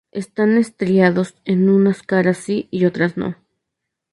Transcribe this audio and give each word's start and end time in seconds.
Están 0.11 0.57
estriados 0.57 1.35
en 1.45 1.69
unas 1.69 2.01
caras 2.01 2.37
sí 2.39 2.67
y 2.71 2.85
otras 2.85 3.17
no. 3.17 3.35